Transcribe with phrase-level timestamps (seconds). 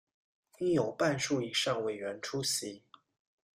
[0.57, 2.81] 应有半数以上委员出席